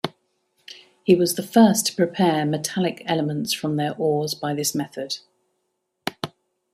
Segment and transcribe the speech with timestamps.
[1.03, 5.17] He was the first to prepare metallic elements from their ores by this method.